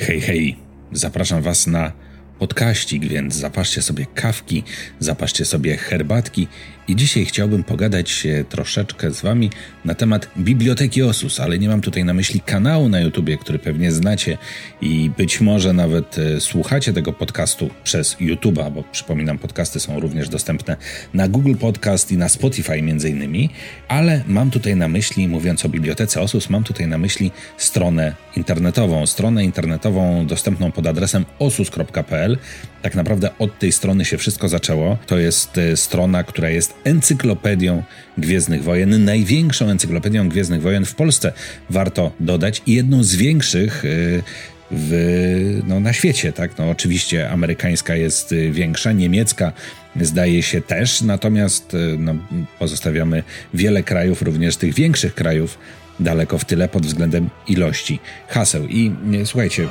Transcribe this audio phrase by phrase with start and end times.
[0.00, 0.56] Hej, hej,
[0.92, 1.92] zapraszam Was na
[2.38, 4.62] podkaścik, więc zapaszcie sobie kawki,
[4.98, 6.48] zapaszcie sobie herbatki
[6.90, 9.50] i dzisiaj chciałbym pogadać troszeczkę z Wami
[9.84, 13.92] na temat Biblioteki Osus, ale nie mam tutaj na myśli kanału na YouTubie, który pewnie
[13.92, 14.38] znacie
[14.80, 20.28] i być może nawet e, słuchacie tego podcastu przez YouTube'a, bo przypominam, podcasty są również
[20.28, 20.76] dostępne
[21.14, 23.50] na Google Podcast i na Spotify między innymi,
[23.88, 29.06] ale mam tutaj na myśli, mówiąc o Bibliotece Osus, mam tutaj na myśli stronę internetową,
[29.06, 32.38] stronę internetową dostępną pod adresem osus.pl.
[32.82, 34.98] Tak naprawdę od tej strony się wszystko zaczęło.
[35.06, 37.82] To jest e, strona, która jest encyklopedią
[38.18, 41.32] Gwiezdnych Wojen, największą encyklopedią Gwiezdnych Wojen w Polsce,
[41.70, 44.22] warto dodać, i jedną z większych y,
[44.70, 46.32] w, no, na świecie.
[46.32, 46.58] Tak?
[46.58, 49.52] No, oczywiście amerykańska jest y, większa, niemiecka
[50.00, 52.14] zdaje się też, natomiast no,
[52.58, 53.22] pozostawiamy
[53.54, 55.58] wiele krajów, również tych większych krajów,
[56.00, 58.66] daleko w tyle pod względem ilości haseł.
[58.68, 58.92] I
[59.24, 59.68] słuchajcie.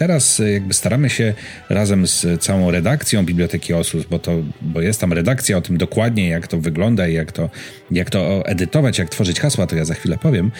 [0.00, 1.34] Teraz e, jakby staramy się
[1.68, 6.28] razem z całą redakcją Biblioteki Osus, bo, to, bo jest tam redakcja o tym dokładnie,
[6.28, 7.50] jak to wygląda i jak to,
[7.90, 10.50] jak to edytować, jak tworzyć hasła, to ja za chwilę powiem.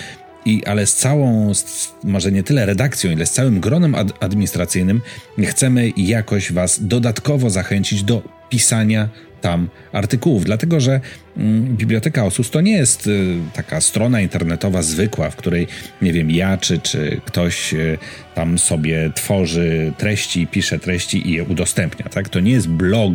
[0.44, 5.00] I, ale z całą, z, może nie tyle redakcją, ile z całym gronem ad, administracyjnym
[5.44, 9.08] chcemy jakoś Was dodatkowo zachęcić do pisania
[9.40, 11.00] tam artykułów, dlatego że
[11.36, 15.66] mm, Biblioteka Osus to nie jest y, taka strona internetowa zwykła, w której,
[16.02, 17.98] nie wiem, ja czy, czy ktoś y,
[18.34, 22.28] tam sobie tworzy treści, pisze treści i je udostępnia, tak?
[22.28, 23.14] To nie jest blog,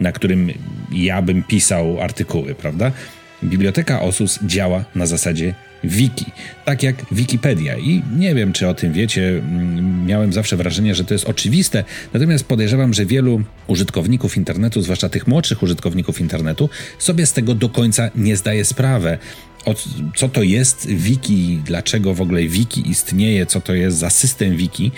[0.00, 0.50] na którym
[0.92, 2.92] ja bym pisał artykuły, prawda?
[3.44, 5.54] Biblioteka Osus działa na zasadzie
[5.84, 6.26] wiki,
[6.64, 7.78] tak jak Wikipedia.
[7.78, 11.84] I nie wiem, czy o tym wiecie, mm, miałem zawsze wrażenie, że to jest oczywiste,
[12.12, 17.68] natomiast podejrzewam, że wielu użytkowników internetu, zwłaszcza tych młodszych użytkowników internetu, sobie z tego do
[17.68, 19.18] końca nie zdaje sprawy.
[19.64, 19.74] O,
[20.16, 24.92] co to jest wiki, dlaczego w ogóle wiki istnieje, co to jest za system wiki.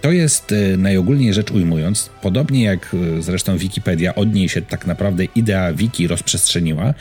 [0.00, 4.86] To jest e, najogólniej rzecz ujmując, podobnie jak e, zresztą Wikipedia, od niej się tak
[4.86, 6.94] naprawdę idea wiki rozprzestrzeniła,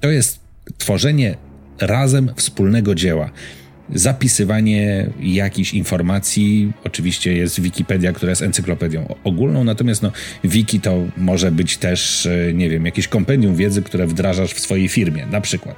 [0.00, 0.40] to jest
[0.78, 1.36] tworzenie
[1.80, 3.30] razem wspólnego dzieła.
[3.94, 10.12] Zapisywanie jakichś informacji, oczywiście jest Wikipedia, która jest encyklopedią ogólną, natomiast no,
[10.44, 14.88] wiki to może być też, e, nie wiem, jakieś kompendium wiedzy, które wdrażasz w swojej
[14.88, 15.76] firmie, na przykład.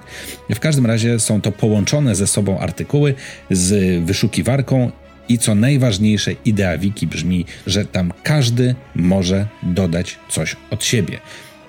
[0.50, 3.15] W każdym razie są to połączone ze sobą artykuły
[3.50, 4.91] z wyszukiwarką
[5.28, 11.19] i co najważniejsze, idea wiki brzmi, że tam każdy może dodać coś od siebie.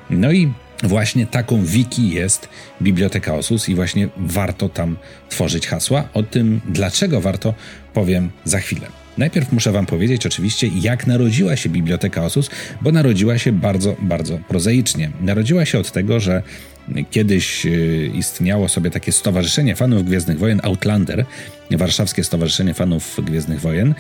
[0.09, 0.51] No i
[0.84, 2.50] Właśnie taką wiki jest
[2.81, 4.97] Biblioteka Osus i właśnie warto tam
[5.29, 6.09] tworzyć hasła.
[6.13, 7.53] O tym, dlaczego warto,
[7.94, 8.88] powiem za chwilę.
[9.17, 12.50] Najpierw muszę Wam powiedzieć oczywiście, jak narodziła się Biblioteka Osus,
[12.81, 15.12] bo narodziła się bardzo, bardzo prozaicznie.
[15.22, 16.44] Narodziła się od tego, że
[17.11, 17.69] Kiedyś e,
[18.06, 21.25] istniało sobie takie stowarzyszenie fanów Gwiezdnych Wojen Outlander,
[21.78, 23.94] Warszawskie Stowarzyszenie Fanów Gwiezdnych Wojen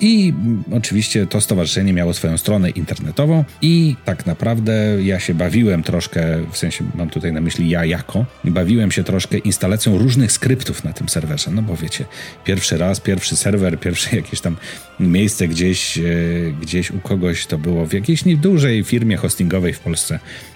[0.00, 0.34] i
[0.72, 4.72] oczywiście to stowarzyszenie miało swoją stronę internetową i tak naprawdę
[5.02, 6.22] ja się bawiłem troszkę,
[6.52, 10.92] w sensie mam tutaj na myśli ja jako, bawiłem się troszkę instalacją różnych skryptów na
[10.92, 12.04] tym serwerze, no bo wiecie,
[12.44, 14.56] pierwszy raz, pierwszy serwer, pierwsze jakieś tam
[15.00, 16.02] miejsce gdzieś, e,
[16.60, 20.14] gdzieś u kogoś to było w jakiejś niedużej firmie hostingowej w Polsce.
[20.14, 20.55] mm,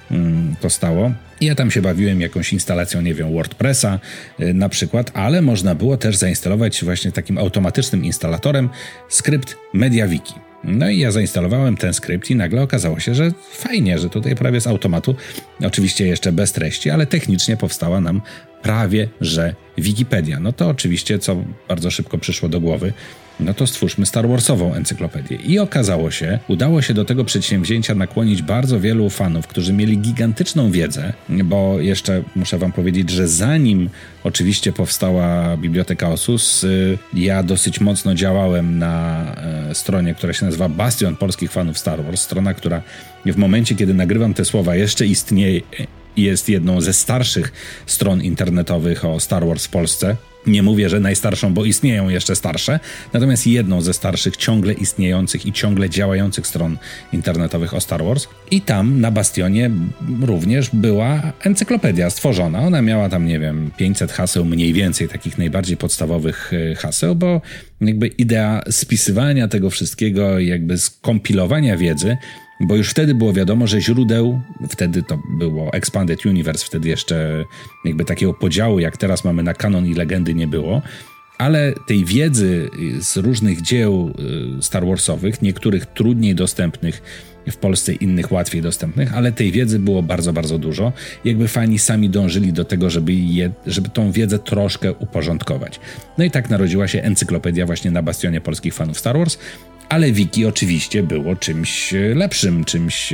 [0.60, 1.12] to stało.
[1.40, 3.98] Ja tam się bawiłem jakąś instalacją, nie wiem, WordPressa
[4.40, 8.68] y, na przykład, ale można było też zainstalować właśnie takim automatycznym instalatorem
[9.08, 10.34] skrypt MediaWiki.
[10.64, 14.60] No i ja zainstalowałem ten skrypt i nagle okazało się, że fajnie, że tutaj prawie
[14.60, 15.14] z automatu,
[15.64, 18.22] oczywiście jeszcze bez treści, ale technicznie powstała nam
[18.62, 20.40] prawie że Wikipedia.
[20.40, 21.36] No to oczywiście, co
[21.68, 22.92] bardzo szybko przyszło do głowy,
[23.40, 25.36] no to stwórzmy Star Warsową encyklopedię.
[25.36, 30.70] I okazało się, udało się do tego przedsięwzięcia nakłonić bardzo wielu fanów, którzy mieli gigantyczną
[30.70, 33.90] wiedzę, bo jeszcze muszę wam powiedzieć, że zanim
[34.24, 39.24] oczywiście powstała Biblioteka Osus, y, ja dosyć mocno działałem na
[39.70, 42.82] e, stronie, która się nazywa Bastion Polskich Fanów Star Wars, strona, która
[43.26, 45.60] w momencie, kiedy nagrywam te słowa, jeszcze istnieje
[46.16, 47.52] jest jedną ze starszych
[47.86, 50.16] stron internetowych o Star Wars w Polsce.
[50.46, 52.80] Nie mówię, że najstarszą, bo istnieją jeszcze starsze,
[53.12, 56.78] natomiast jedną ze starszych, ciągle istniejących i ciągle działających stron
[57.12, 58.28] internetowych o Star Wars.
[58.50, 59.70] I tam na Bastionie
[60.20, 62.60] również była encyklopedia stworzona.
[62.60, 67.40] Ona miała tam, nie wiem, 500 haseł, mniej więcej takich najbardziej podstawowych e, haseł, bo
[67.80, 72.16] jakby idea spisywania tego wszystkiego, jakby skompilowania wiedzy
[72.60, 77.44] bo już wtedy było wiadomo, że źródeł, wtedy to było Expanded Universe, wtedy jeszcze
[77.84, 80.82] jakby takiego podziału, jak teraz mamy na kanon i legendy, nie było.
[81.38, 82.70] Ale tej wiedzy
[83.00, 84.14] z różnych dzieł
[84.58, 87.02] y, Star Warsowych, niektórych trudniej dostępnych,
[87.50, 90.92] w Polsce innych łatwiej dostępnych, ale tej wiedzy było bardzo, bardzo dużo.
[91.24, 95.80] Jakby fani sami dążyli do tego, żeby, je, żeby tą wiedzę troszkę uporządkować.
[96.18, 99.38] No i tak narodziła się encyklopedia właśnie na bastionie polskich fanów Star Wars,
[99.90, 103.12] ale wiki oczywiście było czymś lepszym, czymś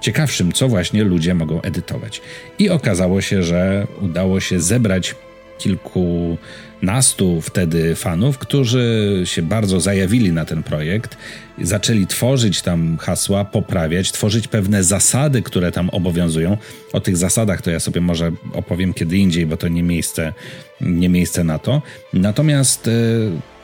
[0.00, 2.20] ciekawszym, co właśnie ludzie mogą edytować.
[2.58, 5.14] I okazało się, że udało się zebrać
[5.58, 11.16] kilkunastu wtedy fanów, którzy się bardzo zajawili na ten projekt,
[11.62, 16.56] zaczęli tworzyć tam hasła, poprawiać, tworzyć pewne zasady, które tam obowiązują.
[16.92, 20.32] O tych zasadach to ja sobie może opowiem kiedy indziej, bo to nie miejsce,
[20.80, 21.82] nie miejsce na to.
[22.12, 22.90] Natomiast e,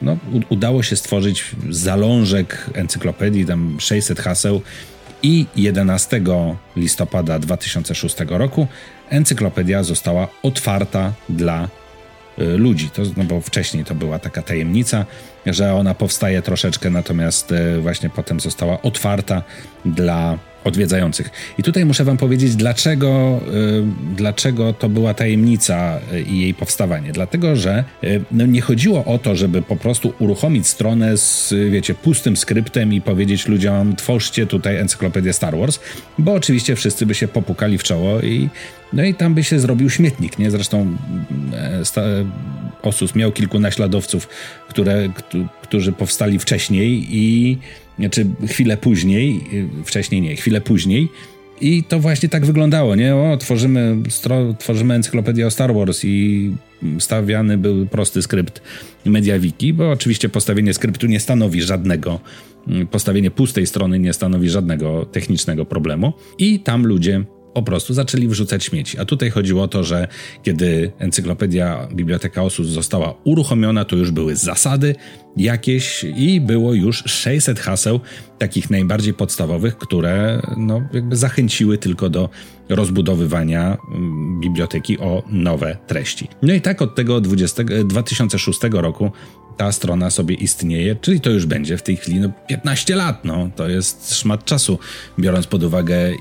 [0.02, 0.16] no,
[0.48, 4.62] udało się stworzyć zalążek encyklopedii, tam 600 haseł
[5.22, 6.22] i 11
[6.76, 8.66] listopada 2006 roku
[9.10, 11.68] encyklopedia została otwarta dla
[12.38, 12.90] ludzi.
[12.90, 15.06] To, no bo wcześniej to była taka tajemnica,
[15.46, 19.43] że ona powstaje troszeczkę, natomiast y, właśnie potem została otwarta
[19.84, 21.31] dla odwiedzających.
[21.59, 27.12] I tutaj muszę wam powiedzieć, dlaczego, y, dlaczego to była tajemnica i jej powstawanie.
[27.12, 27.85] Dlatego, że
[28.31, 33.00] no nie chodziło o to, żeby po prostu uruchomić stronę z, wiecie, pustym skryptem i
[33.00, 35.79] powiedzieć ludziom, tworzcie tutaj encyklopedię Star Wars,
[36.19, 38.49] bo oczywiście wszyscy by się popukali w czoło i
[38.93, 40.50] no i tam by się zrobił śmietnik, nie?
[40.50, 40.97] Zresztą
[41.97, 42.25] e,
[42.82, 44.29] Osus miał kilku naśladowców,
[44.69, 45.09] które,
[45.62, 47.59] którzy powstali wcześniej i
[48.06, 51.08] znaczy chwilę później, y, wcześniej nie, chwilę później
[51.60, 53.16] i to właśnie tak wyglądało, nie?
[53.16, 56.52] O, tworzymy, stro, tworzymy encyklopedię o Star Wars i
[56.99, 58.62] stawiany był prosty skrypt
[59.04, 62.20] MediaWiki, bo oczywiście postawienie skryptu nie stanowi żadnego,
[62.69, 68.28] mm, postawienie pustej strony nie stanowi żadnego technicznego problemu i tam ludzie po prostu zaczęli
[68.28, 68.99] wrzucać śmieci.
[68.99, 70.08] A tutaj chodziło o to, że
[70.43, 74.94] kiedy encyklopedia Biblioteka Osus została uruchomiona, to już były zasady
[75.37, 78.00] jakieś i było już 600 haseł,
[78.38, 82.28] takich najbardziej podstawowych, które no, jakby zachęciły tylko do
[82.69, 86.28] rozbudowywania mm, biblioteki o nowe treści.
[86.43, 89.10] No i tak od tego 20, 2006 roku
[89.56, 93.25] ta strona sobie istnieje, czyli to już będzie w tej chwili no, 15 lat.
[93.25, 94.78] No, to jest szmat czasu,
[95.19, 96.12] biorąc pod uwagę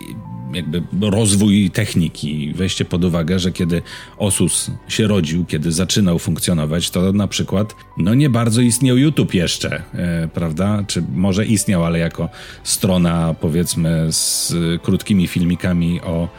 [0.54, 2.54] jakby rozwój techniki.
[2.56, 3.82] Weźcie pod uwagę, że kiedy
[4.18, 9.84] Osus się rodził, kiedy zaczynał funkcjonować, to na przykład no nie bardzo istniał YouTube jeszcze,
[9.94, 10.84] e, prawda?
[10.88, 12.30] Czy może istniał, ale jako
[12.64, 16.30] strona powiedzmy z krótkimi filmikami o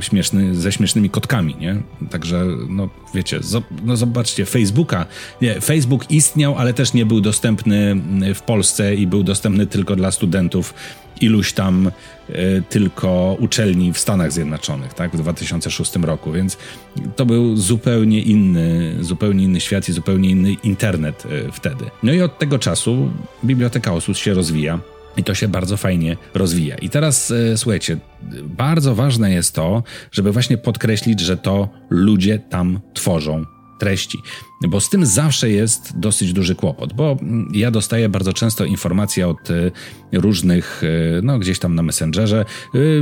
[0.00, 1.82] śmieszny, ze śmiesznymi kotkami, nie?
[2.10, 3.40] Także, no wiecie,
[3.84, 5.06] no zobaczcie, Facebooka,
[5.42, 7.96] nie, Facebook istniał, ale też nie był dostępny
[8.34, 10.74] w Polsce i był dostępny tylko dla studentów
[11.20, 11.90] iluś tam
[12.30, 16.56] y, tylko uczelni w Stanach Zjednoczonych, tak, w 2006 roku, więc
[17.16, 21.84] to był zupełnie inny, zupełnie inny świat i zupełnie inny internet y, wtedy.
[22.02, 23.10] No i od tego czasu
[23.44, 24.80] Biblioteka Osus się rozwija.
[25.16, 26.76] I to się bardzo fajnie rozwija.
[26.76, 27.98] I teraz y, słuchajcie,
[28.44, 33.44] bardzo ważne jest to, żeby właśnie podkreślić, że to ludzie tam tworzą
[33.80, 34.18] treści.
[34.68, 37.16] Bo z tym zawsze jest dosyć duży kłopot, bo
[37.52, 39.70] ja dostaję bardzo często informacje od e,
[40.12, 42.44] różnych, e, no gdzieś tam na Messengerze, e,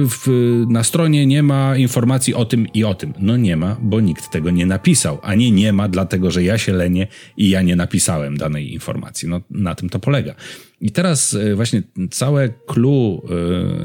[0.08, 0.26] w,
[0.68, 3.14] na stronie nie ma informacji o tym i o tym.
[3.18, 6.58] No nie ma, bo nikt tego nie napisał, a nie nie ma, dlatego że ja
[6.58, 9.28] się lenię i ja nie napisałem danej informacji.
[9.28, 10.34] No na tym to polega.
[10.80, 13.22] I teraz właśnie całe clue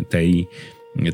[0.09, 0.47] tej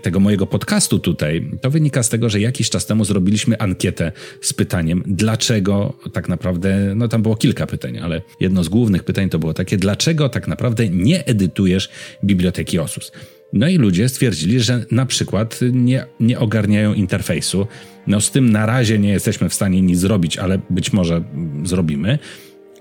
[0.01, 4.11] tego mojego podcastu tutaj, to wynika z tego, że jakiś czas temu zrobiliśmy ankietę
[4.41, 9.29] z pytaniem, dlaczego tak naprawdę, no tam było kilka pytań, ale jedno z głównych pytań
[9.29, 11.89] to było takie, dlaczego tak naprawdę nie edytujesz
[12.23, 13.11] biblioteki OSUS?
[13.53, 17.67] No i ludzie stwierdzili, że na przykład nie, nie ogarniają interfejsu.
[18.07, 21.23] No z tym na razie nie jesteśmy w stanie nic zrobić, ale być może
[21.63, 22.19] zrobimy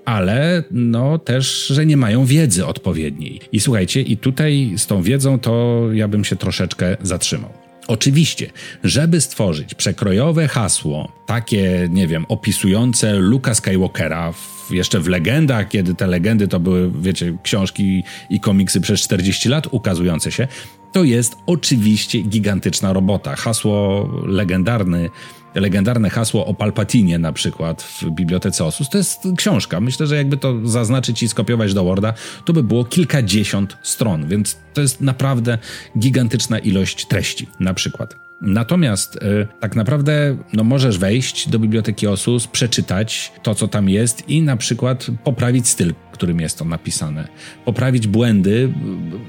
[0.09, 3.41] ale no też, że nie mają wiedzy odpowiedniej.
[3.51, 7.49] I słuchajcie, i tutaj z tą wiedzą to ja bym się troszeczkę zatrzymał.
[7.87, 8.49] Oczywiście,
[8.83, 15.95] żeby stworzyć przekrojowe hasło, takie, nie wiem, opisujące Luka Skywalkera, w, jeszcze w legendach, kiedy
[15.95, 20.47] te legendy to były, wiecie, książki i komiksy przez 40 lat ukazujące się,
[20.91, 23.35] to jest oczywiście gigantyczna robota.
[23.35, 25.09] Hasło legendarny
[25.55, 28.89] legendarne hasło o Palpatinie na przykład w bibliotece Osus.
[28.89, 29.79] To jest książka.
[29.79, 32.13] Myślę, że jakby to zaznaczyć i skopiować do Worda,
[32.45, 35.57] to by było kilkadziesiąt stron, więc to jest naprawdę
[35.99, 38.15] gigantyczna ilość treści na przykład.
[38.41, 39.19] Natomiast y,
[39.59, 44.57] tak naprawdę no, możesz wejść do biblioteki Osus, przeczytać to, co tam jest i na
[44.57, 47.27] przykład poprawić styl którym jest to napisane.
[47.65, 48.73] Poprawić błędy.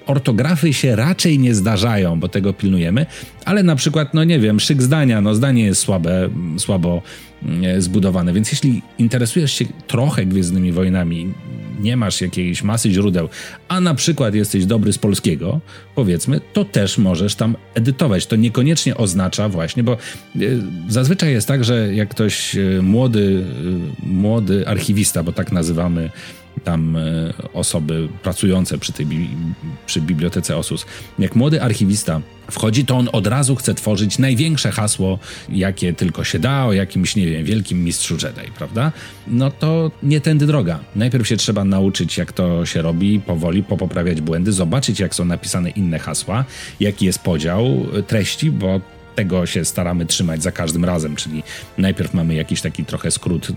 [0.06, 3.06] Ortografy się raczej nie zdarzają, bo tego pilnujemy,
[3.44, 7.02] ale na przykład, no nie wiem, szyk zdania, no zdanie jest słabe, słabo
[7.42, 11.32] mm, zbudowane, więc jeśli interesujesz się trochę Gwiezdnymi Wojnami,
[11.80, 13.28] nie masz jakiejś masy źródeł,
[13.68, 15.61] a na przykład jesteś dobry z polskiego,
[15.94, 18.26] powiedzmy, to też możesz tam edytować.
[18.26, 19.99] To niekoniecznie oznacza właśnie, bo e,
[20.88, 23.44] zazwyczaj jest tak, że jak ktoś e, młody,
[24.02, 26.11] e, młody archiwista, bo tak nazywamy
[26.64, 26.97] tam
[27.54, 29.07] osoby pracujące przy tej
[29.87, 30.87] przy bibliotece OSUS.
[31.19, 36.38] Jak młody archiwista wchodzi, to on od razu chce tworzyć największe hasło, jakie tylko się
[36.38, 38.92] da, o jakimś, nie wiem, wielkim mistrzu Jedi, prawda?
[39.26, 40.78] No to nie tędy droga.
[40.97, 45.71] Najpierw się trzeba nauczyć, jak to się robi, powoli popoprawiać błędy, zobaczyć, jak są napisane
[45.71, 46.45] inne hasła,
[46.80, 48.80] jaki jest podział treści, bo
[49.21, 51.43] tego się staramy trzymać za każdym razem, czyli
[51.79, 53.55] najpierw mamy jakiś taki trochę skrót y,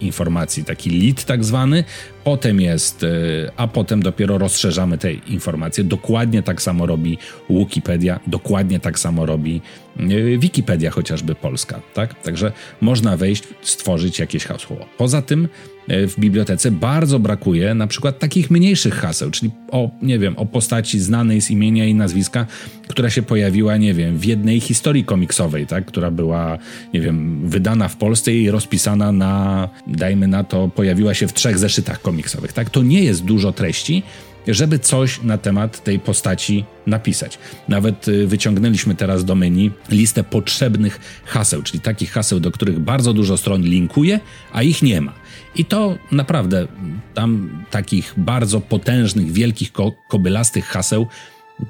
[0.00, 1.84] informacji, taki lead tak zwany,
[2.24, 5.84] potem jest, y, a potem dopiero rozszerzamy te informacje.
[5.84, 7.18] Dokładnie tak samo robi
[7.50, 9.60] Wikipedia, dokładnie tak samo robi
[10.00, 12.22] y, Wikipedia chociażby polska, tak?
[12.22, 14.76] Także można wejść, stworzyć jakieś hasło.
[14.96, 15.48] Poza tym
[15.88, 21.00] w bibliotece bardzo brakuje na przykład takich mniejszych haseł, czyli o, nie wiem, o postaci
[21.00, 22.46] znanej z imienia i nazwiska,
[22.88, 26.58] która się pojawiła, nie wiem, w jednej historii komiksowej, tak, która była,
[26.94, 31.58] nie wiem, wydana w Polsce i rozpisana na, dajmy na to, pojawiła się w trzech
[31.58, 32.70] zeszytach komiksowych, tak.
[32.70, 34.02] To nie jest dużo treści,
[34.46, 37.38] żeby coś na temat tej postaci napisać.
[37.68, 43.12] Nawet y, wyciągnęliśmy teraz do menu listę potrzebnych haseł, czyli takich haseł, do których bardzo
[43.12, 44.20] dużo stron linkuje,
[44.52, 45.12] a ich nie ma.
[45.56, 46.66] I to naprawdę
[47.14, 51.06] tam takich bardzo potężnych, wielkich, ko kobylastych haseł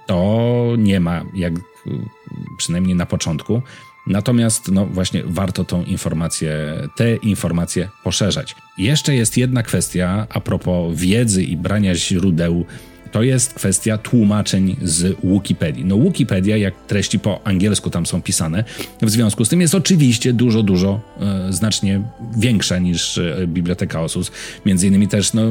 [0.07, 1.53] to nie ma, jak
[2.57, 3.63] przynajmniej na początku.
[4.09, 8.55] Natomiast, no właśnie, warto tą informację, te informacje poszerzać.
[8.79, 12.65] Jeszcze jest jedna kwestia a propos wiedzy i brania źródeł
[13.13, 15.85] to jest kwestia tłumaczeń z Wikipedii.
[15.85, 18.65] No Wikipedia, jak treści po angielsku tam są pisane,
[19.03, 22.01] w związku z tym jest oczywiście dużo, dużo e, znacznie
[22.37, 24.33] większa niż e, Biblioteka Osus.
[24.67, 25.43] Między innymi też no,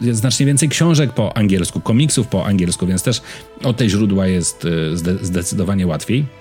[0.00, 3.22] jest znacznie więcej książek po angielsku, komiksów po angielsku, więc też
[3.62, 6.37] o te źródła jest e, zde zdecydowanie łatwiej.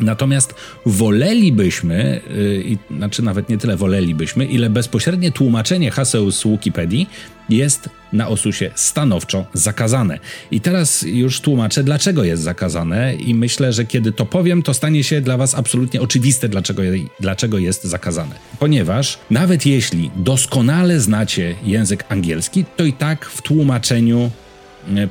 [0.00, 0.54] Natomiast
[0.86, 2.20] wolelibyśmy,
[2.64, 7.08] i, znaczy nawet nie tyle wolelibyśmy, ile bezpośrednie tłumaczenie haseł z Wikipedii
[7.48, 10.18] jest na Osusie stanowczo zakazane.
[10.50, 15.04] I teraz już tłumaczę, dlaczego jest zakazane, i myślę, że kiedy to powiem, to stanie
[15.04, 16.82] się dla Was absolutnie oczywiste, dlaczego,
[17.20, 18.34] dlaczego jest zakazane.
[18.58, 24.30] Ponieważ nawet jeśli doskonale znacie język angielski, to i tak w tłumaczeniu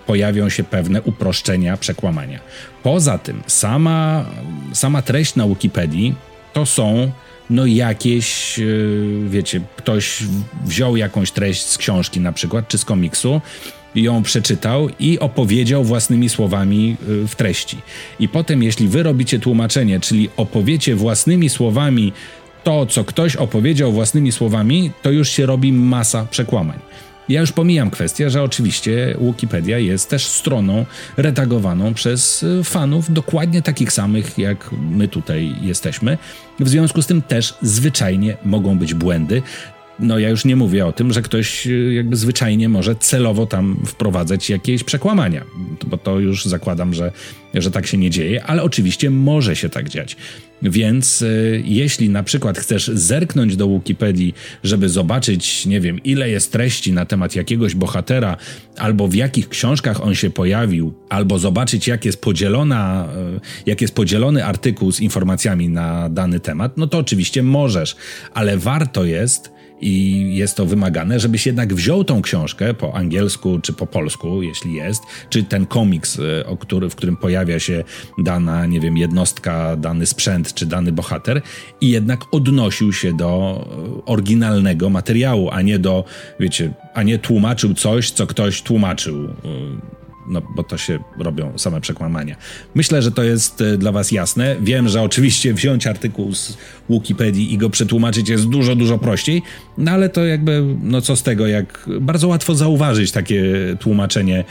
[0.05, 2.39] pojawią się pewne uproszczenia, przekłamania.
[2.83, 4.25] Poza tym, sama,
[4.73, 6.15] sama treść na Wikipedii
[6.53, 7.11] to są
[7.49, 8.63] no jakieś, e,
[9.29, 10.23] wiecie, ktoś
[10.65, 13.41] wziął jakąś treść z książki na przykład, czy z komiksu,
[13.95, 17.77] ją przeczytał i opowiedział własnymi słowami e, w treści.
[18.19, 22.13] I potem, jeśli wy robicie tłumaczenie, czyli opowiecie własnymi słowami
[22.63, 26.79] to, co ktoś opowiedział własnymi słowami, to już się robi masa przekłamań.
[27.29, 30.85] Ja już pomijam kwestię, że oczywiście Wikipedia jest też stroną
[31.17, 36.17] redagowaną przez y, fanów dokładnie takich samych, jak my tutaj jesteśmy.
[36.59, 39.41] W związku z tym też zwyczajnie mogą być błędy.
[39.99, 43.77] No ja już nie mówię o tym, że ktoś y, jakby zwyczajnie może celowo tam
[43.85, 45.45] wprowadzać jakieś przekłamania,
[45.87, 47.11] bo to już zakładam, że,
[47.53, 50.17] że tak się nie dzieje, ale oczywiście może się tak dziać.
[50.61, 56.51] Więc y, jeśli na przykład chcesz zerknąć do Wikipedii, żeby zobaczyć, nie wiem, ile jest
[56.51, 58.37] treści na temat jakiegoś bohatera,
[58.77, 63.95] albo w jakich książkach on się pojawił, albo zobaczyć, jak jest podzielona, y, jak jest
[63.95, 67.95] podzielony artykuł z informacjami na dany temat, no to oczywiście możesz,
[68.33, 73.73] ale warto jest i jest to wymagane, żebyś jednak wziął tą książkę po angielsku czy
[73.73, 77.83] po polsku, jeśli jest, czy ten komiks, y, o który, w którym pojawia się
[78.17, 81.41] dana, nie wiem, jednostka, dany sprzęt czy dany bohater
[81.81, 83.65] i jednak odnosił się do
[83.99, 86.03] y, oryginalnego materiału, a nie do,
[86.39, 89.98] wiecie, a nie tłumaczył coś, co ktoś tłumaczył y,
[90.29, 92.35] no bo to się robią same przekłamania.
[92.75, 94.55] Myślę, że to jest e, dla Was jasne.
[94.61, 96.57] Wiem, że oczywiście wziąć artykuł z
[96.89, 99.41] Wikipedii i go przetłumaczyć jest dużo, dużo prościej,
[99.77, 103.43] no ale to jakby, no co z tego, jak bardzo łatwo zauważyć takie
[103.79, 104.43] tłumaczenie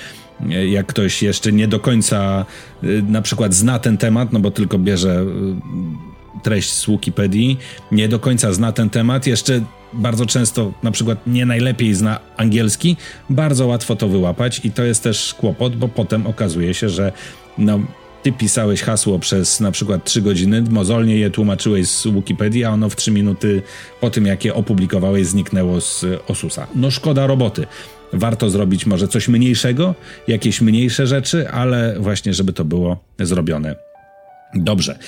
[0.50, 2.46] e, jak ktoś jeszcze nie do końca
[2.82, 5.24] e, na przykład zna ten temat, no bo tylko bierze
[6.42, 7.58] treść z Wikipedii,
[7.92, 9.60] nie do końca zna ten temat, jeszcze
[9.92, 12.96] bardzo często na przykład nie najlepiej zna angielski,
[13.30, 17.12] bardzo łatwo to wyłapać i to jest też kłopot, bo potem okazuje się, że
[17.58, 17.80] no,
[18.22, 22.88] ty pisałeś hasło przez na przykład 3 godziny, mozolnie je tłumaczyłeś z Wikipedii, a ono
[22.88, 23.62] w 3 minuty
[24.00, 26.66] po tym, jak je opublikowałeś, zniknęło z Osusa.
[26.74, 27.66] No szkoda roboty.
[28.12, 29.94] warto zrobić może coś mniejszego,
[30.28, 33.87] jakieś mniejsze rzeczy, ale właśnie, żeby to było zrobione
[34.54, 34.98] Dobrze.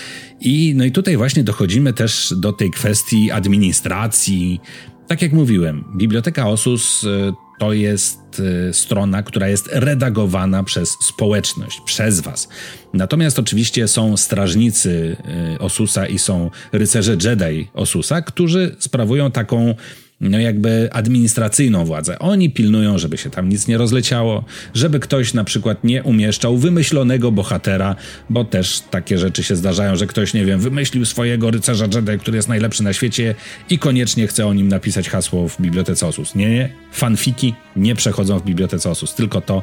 [0.41, 4.61] I, no i tutaj właśnie dochodzimy też do tej kwestii administracji.
[5.07, 11.81] Tak jak mówiłem, Biblioteka Osus y, to jest y, strona, która jest redagowana przez społeczność,
[11.85, 12.49] przez Was.
[12.95, 15.17] Natomiast oczywiście są strażnicy
[15.55, 19.75] y, Osusa i są rycerze Jedi Osusa, którzy sprawują taką
[20.21, 22.19] no jakby administracyjną władzę.
[22.19, 27.33] Oni pilnują, żeby się tam nic nie rozleciało, żeby ktoś na przykład nie umieszczał wymyślonego
[27.33, 27.97] bohatera,
[28.31, 32.37] bo też takie rzeczy się zdarzają, że ktoś, nie wiem, wymyślił swojego rycerza Jedi, który
[32.37, 33.35] jest najlepszy na świecie
[33.71, 36.35] i koniecznie chce o nim napisać hasło w bibliotece Osus.
[36.35, 36.69] Nie, nie.
[36.93, 39.63] Fanfiki nie przechodzą w bibliotece Osus, tylko to,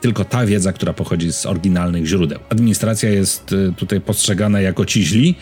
[0.00, 2.38] tylko ta wiedza, która pochodzi z oryginalnych źródeł.
[2.48, 5.34] Administracja jest y, tutaj postrzegana jako ci źli,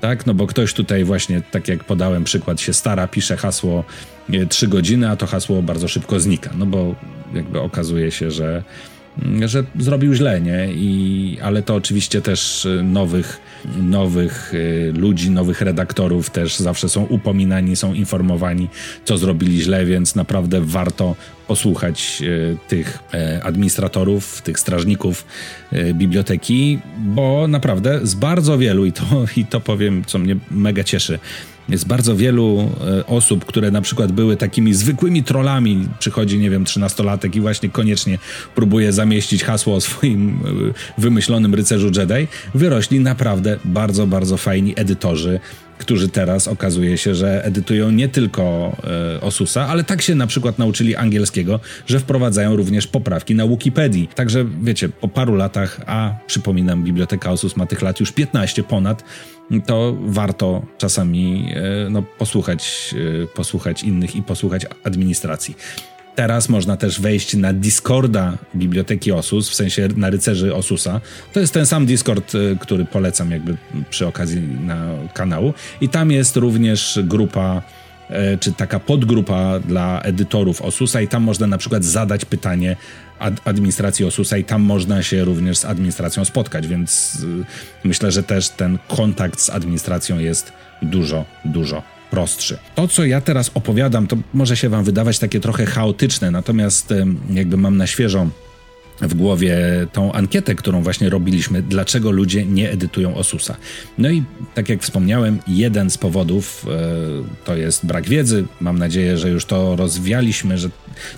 [0.00, 0.26] tak?
[0.26, 3.84] No bo ktoś tutaj właśnie, tak jak podałem przykład, się stara, pisze hasło
[4.48, 6.94] 3 godziny, a to hasło bardzo szybko znika, no bo
[7.34, 8.62] jakby okazuje się, że
[9.46, 10.68] że zrobił źle, nie?
[10.72, 13.40] I, ale to oczywiście też nowych,
[13.82, 18.68] nowych y, ludzi, nowych redaktorów też zawsze są upominani, są informowani,
[19.04, 22.98] co zrobili źle, więc naprawdę warto posłuchać y, tych
[23.38, 25.26] y, administratorów, tych strażników
[25.94, 29.04] biblioteki, bo naprawdę z bardzo wielu, i to,
[29.36, 31.18] i to powiem, co mnie mega cieszy,
[31.68, 35.88] jest bardzo wielu e, osób, które na przykład były takimi zwykłymi trollami.
[35.98, 38.18] Przychodzi, nie wiem, trzynastolatek i właśnie koniecznie
[38.54, 40.40] próbuje zamieścić hasło o swoim
[40.98, 42.28] e, wymyślonym rycerzu Jedi.
[42.54, 45.40] Wyrośli naprawdę bardzo, bardzo fajni edytorzy,
[45.80, 48.76] którzy teraz okazuje się, że edytują nie tylko
[49.16, 54.08] e, Osusa, ale tak się na przykład nauczyli angielskiego, że wprowadzają również poprawki na Wikipedii.
[54.14, 59.04] Także wiecie, po paru latach, a przypominam, Biblioteka Osus ma tych lat już 15 ponad,
[59.66, 65.56] to warto czasami e, no, posłuchać, e, posłuchać innych i posłuchać administracji.
[66.14, 71.00] Teraz można też wejść na Discorda Biblioteki Osus, w sensie na rycerzy Osusa.
[71.32, 73.56] To jest ten sam Discord, e, który polecam jakby
[73.90, 75.54] przy okazji na kanału.
[75.80, 77.62] I tam jest również grupa
[78.40, 82.76] czy taka podgrupa dla edytorów Osusa i tam można na przykład zadać pytanie
[83.18, 87.44] ad administracji Osusa i tam można się również z administracją spotkać, więc y,
[87.84, 90.52] myślę, że też ten kontakt z administracją jest
[90.82, 92.58] dużo, dużo prostszy.
[92.74, 96.94] To, co ja teraz opowiadam, to może się Wam wydawać takie trochę chaotyczne, natomiast
[97.30, 98.26] jakby mam na świeżo
[99.00, 99.58] w głowie
[99.92, 103.56] tą ankietę, którą właśnie robiliśmy, dlaczego ludzie nie edytują Osusa.
[103.98, 104.22] No i
[104.54, 108.44] tak jak wspomniałem, jeden z powodów e, to jest brak wiedzy.
[108.60, 110.70] Mam nadzieję, że już to rozwialiśmy, że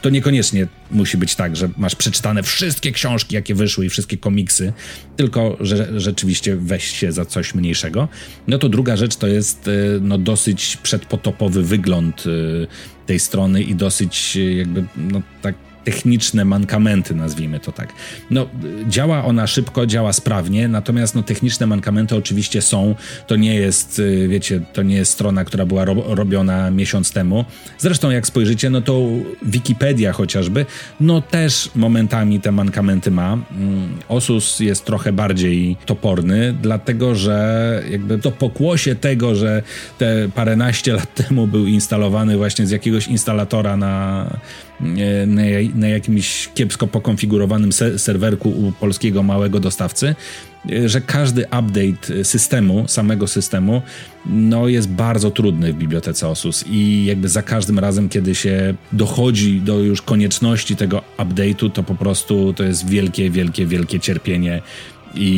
[0.03, 4.73] to niekoniecznie musi być tak, że masz przeczytane wszystkie książki, jakie wyszły i wszystkie komiksy,
[5.16, 8.09] tylko że rzeczywiście weź się za coś mniejszego.
[8.47, 13.75] No to druga rzecz to jest e, no, dosyć przedpotopowy wygląd e, tej strony i
[13.75, 17.92] dosyć jakby no tak techniczne mankamenty, nazwijmy to tak.
[18.31, 18.47] No,
[18.88, 22.95] działa ona szybko, działa sprawnie, natomiast no, techniczne mankamenty oczywiście są.
[23.27, 27.45] To nie jest, y, wiecie, to nie jest strona, która była ro robiona miesiąc temu.
[27.79, 29.09] Zresztą, jak spojrzycie, no to
[29.42, 30.66] Wikipedia chociażby,
[31.01, 33.33] no też momentami te mankamenty ma.
[33.33, 39.62] Mm, Osus jest trochę bardziej toporny, dlatego że jakby to pokłosie tego, że
[39.99, 44.27] te paręnaście lat temu był instalowany właśnie z jakiegoś instalatora na
[45.27, 45.42] na,
[45.75, 50.14] na jakimś kiepsko pokonfigurowanym serwerku u polskiego małego dostawcy,
[50.87, 53.83] że każdy update systemu, samego systemu,
[54.27, 59.61] no jest bardzo trudny w bibliotece Osus i jakby za każdym razem, kiedy się dochodzi
[59.61, 64.62] do już konieczności tego update'u, to po prostu to jest wielkie, wielkie, wielkie cierpienie
[65.14, 65.31] i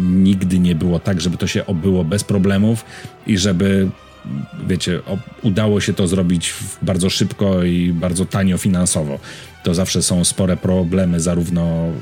[0.00, 2.84] nigdy nie było tak, żeby to się obyło bez problemów
[3.26, 3.88] i żeby
[4.66, 5.00] wiecie,
[5.42, 9.18] udało się to zrobić bardzo szybko i bardzo tanio finansowo.
[9.64, 11.92] To zawsze są spore problemy, zarówno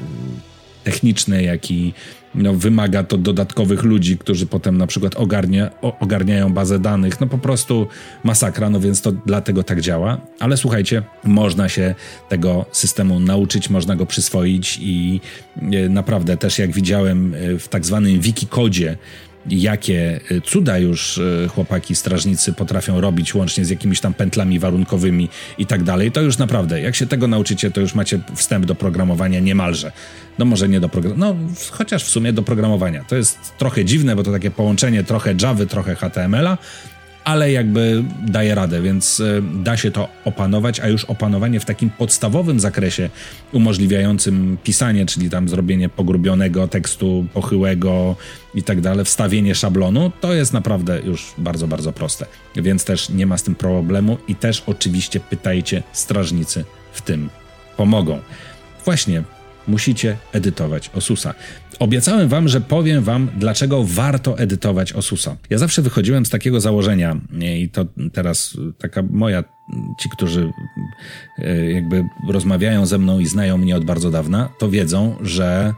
[0.84, 1.94] techniczne, jak i
[2.34, 7.20] no, wymaga to dodatkowych ludzi, którzy potem na przykład ogarnia, ogarniają bazę danych.
[7.20, 7.86] No po prostu
[8.24, 10.20] masakra, no więc to dlatego tak działa.
[10.40, 11.94] Ale słuchajcie, można się
[12.28, 15.20] tego systemu nauczyć, można go przyswoić i
[15.62, 18.96] e, naprawdę też jak widziałem e, w tak zwanym wikikodzie,
[19.46, 25.28] jakie y, cuda już y, chłopaki strażnicy potrafią robić, łącznie z jakimiś tam pętlami warunkowymi
[25.58, 28.74] i tak dalej, to już naprawdę, jak się tego nauczycie, to już macie wstęp do
[28.74, 29.92] programowania niemalże.
[30.38, 33.04] No może nie do programowania, no chociaż w sumie do programowania.
[33.04, 36.58] To jest trochę dziwne, bo to takie połączenie trochę Java, trochę HTML-a,
[37.24, 41.90] ale jakby daje radę, więc e, da się to opanować, a już opanowanie w takim
[41.90, 43.10] podstawowym zakresie
[43.52, 48.16] umożliwiającym pisanie, czyli tam zrobienie pogrubionego tekstu, pochyłego
[48.54, 52.26] i tak dalej, wstawienie szablonu, to jest naprawdę już bardzo, bardzo proste.
[52.56, 57.28] Więc też nie ma z tym problemu i też oczywiście pytajcie strażnicy w tym
[57.76, 58.18] pomogą.
[58.84, 59.22] Właśnie,
[59.68, 61.34] musicie edytować Osusa.
[61.78, 65.36] Obiecałem wam, że powiem wam, dlaczego warto edytować Osusa.
[65.50, 67.16] Ja zawsze wychodziłem z takiego założenia
[67.58, 69.44] i to teraz taka moja,
[70.00, 70.52] ci, którzy
[71.38, 75.74] e, jakby rozmawiają ze mną i znają mnie od bardzo dawna, to wiedzą, że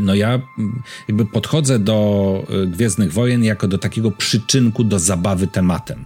[0.00, 5.46] no ja mm, jakby podchodzę do e, Gwiezdnych Wojen jako do takiego przyczynku do zabawy
[5.46, 6.04] tematem,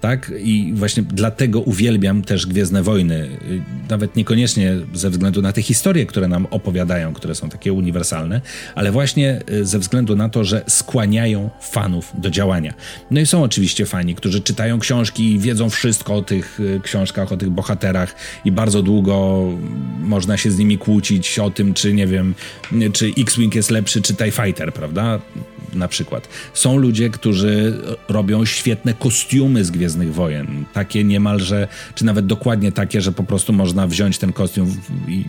[0.00, 0.32] tak?
[0.38, 3.38] I właśnie dlatego uwielbiam też Gwiezdne Wojny,
[3.86, 8.40] e, nawet niekoniecznie ze względu na te historie, które nam opowiadają, które są takie uniwersalne,
[8.74, 12.74] ale właśnie ze względu na to, że skłaniają fanów do działania.
[13.10, 17.36] No i są oczywiście fani, którzy czytają książki i wiedzą wszystko o tych książkach, o
[17.36, 19.44] tych bohaterach i bardzo długo
[19.98, 22.34] można się z nimi kłócić o tym, czy nie wiem,
[22.92, 25.20] czy X-Wing jest lepszy, czy TIE Fighter, prawda?
[25.74, 26.28] Na przykład.
[26.54, 30.64] Są ludzie, którzy robią świetne kostiumy z Gwiezdnych Wojen.
[30.72, 34.76] Takie niemalże, czy nawet dokładnie takie, że po prostu można wziąć ten kostium
[35.08, 35.24] i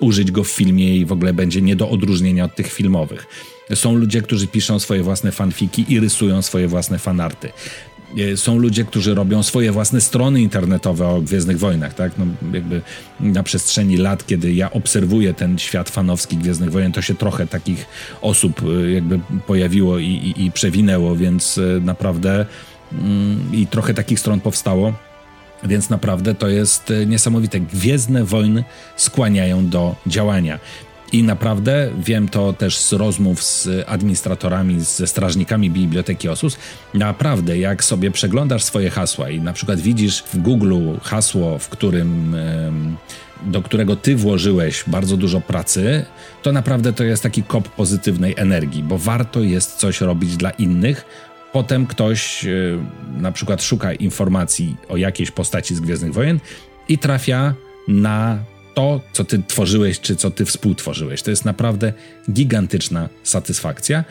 [0.00, 3.26] użyć go w filmie i w ogóle będzie nie do odróżnienia od tych filmowych.
[3.74, 7.52] Są ludzie, którzy piszą swoje własne fanfiki i rysują swoje własne fanarty.
[8.16, 12.12] E, są ludzie, którzy robią swoje własne strony internetowe o Gwiezdnych Wojnach, tak?
[12.18, 12.82] No, jakby
[13.20, 17.86] na przestrzeni lat, kiedy ja obserwuję ten świat fanowski Gwiezdnych Wojen, to się trochę takich
[18.20, 22.46] osób e, jakby pojawiło i, i, i przewinęło, więc e, naprawdę
[22.92, 24.92] mm, i trochę takich stron powstało.
[25.64, 27.60] Więc naprawdę to jest niesamowite.
[27.60, 28.64] Gwiezdne wojny
[28.96, 30.58] skłaniają do działania.
[31.12, 36.58] I naprawdę wiem to też z rozmów z administratorami, ze strażnikami biblioteki Osus.
[36.94, 42.36] Naprawdę, jak sobie przeglądasz swoje hasła i na przykład widzisz w Google hasło, w którym
[43.46, 46.04] do którego ty włożyłeś bardzo dużo pracy,
[46.42, 51.04] to naprawdę to jest taki kop pozytywnej energii, bo warto jest coś robić dla innych.
[51.52, 52.50] Potem ktoś e,
[53.20, 56.40] na przykład szuka informacji o jakiejś postaci z Gwiezdnych Wojen
[56.88, 57.54] i trafia
[57.88, 58.38] na
[58.78, 61.22] to, co ty tworzyłeś, czy co ty współtworzyłeś.
[61.22, 61.92] To jest naprawdę
[62.30, 64.04] gigantyczna satysfakcja.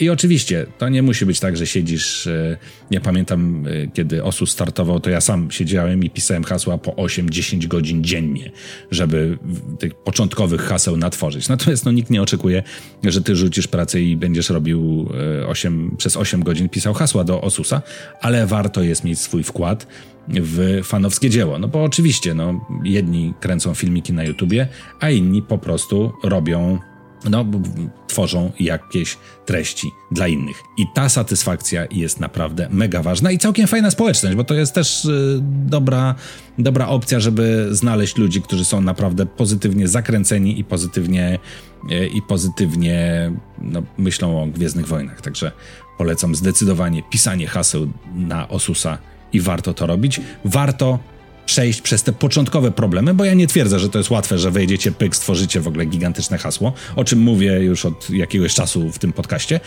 [0.00, 2.26] I oczywiście to nie musi być tak, że siedzisz.
[2.26, 2.56] E,
[2.90, 7.66] ja pamiętam, e, kiedy Osus startował, to ja sam siedziałem i pisałem hasła po 8-10
[7.66, 8.50] godzin dziennie,
[8.90, 9.38] żeby
[9.78, 11.48] tych początkowych haseł natworzyć.
[11.48, 12.62] Natomiast no, nikt nie oczekuje,
[13.04, 15.08] że ty rzucisz pracę i będziesz robił
[15.46, 17.82] 8, e, przez 8 godzin pisał hasła do Osusa,
[18.20, 19.86] ale warto jest mieć swój wkład
[20.28, 21.58] w fanowskie dzieło.
[21.58, 24.68] No bo oczywiście, no, jedni kręcą filmiki na YouTubie,
[25.00, 26.78] a inni po prostu robią
[27.30, 27.44] no,
[28.06, 30.62] tworzą jakieś treści dla innych.
[30.78, 35.04] I ta satysfakcja jest naprawdę mega ważna i całkiem fajna społeczność, bo to jest też
[35.04, 36.14] y, dobra,
[36.58, 41.38] dobra opcja, żeby znaleźć ludzi, którzy są naprawdę pozytywnie zakręceni i pozytywnie,
[41.90, 45.20] y, i pozytywnie no, myślą o Gwiezdnych Wojnach.
[45.20, 45.52] Także
[45.98, 48.98] polecam zdecydowanie pisanie haseł na Osusa
[49.32, 50.20] i warto to robić.
[50.44, 50.98] Warto
[51.50, 54.92] przejść przez te początkowe problemy, bo ja nie twierdzę, że to jest łatwe, że wejdziecie,
[54.92, 59.12] pyk, stworzycie w ogóle gigantyczne hasło, o czym mówię już od jakiegoś czasu w tym
[59.12, 59.60] podcaście,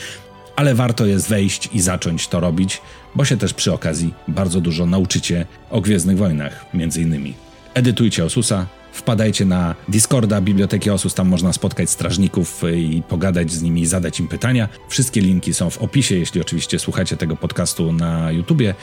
[0.56, 2.82] ale warto jest wejść i zacząć to robić,
[3.16, 7.34] bo się też przy okazji bardzo dużo nauczycie o Gwiezdnych Wojnach, między innymi.
[7.74, 13.86] Edytujcie Osusa, Wpadajcie na Discorda Biblioteki Osus, tam można spotkać strażników i pogadać z nimi,
[13.86, 14.70] zadać im pytania.
[14.90, 18.76] Wszystkie linki są w opisie, jeśli oczywiście słuchacie tego podcastu na YouTubie,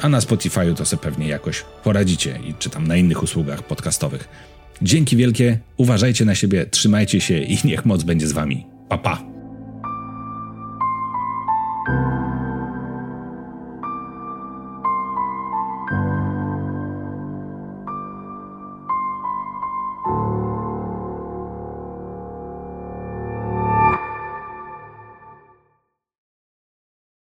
[0.00, 4.28] a na Spotify'u to sobie pewnie jakoś poradzicie i czy tam na innych usługach podcastowych.
[4.82, 8.66] Dzięki wielkie, uważajcie na siebie, trzymajcie się i niech moc będzie z wami.
[8.88, 9.35] Pa pa!